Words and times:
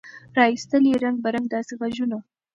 را 0.35 0.43
ایستل 0.51 0.83
یې 0.89 0.95
رنګ 1.03 1.17
په 1.23 1.29
رنګ 1.35 1.45
داسي 1.53 1.73
ږغونه 1.79 2.17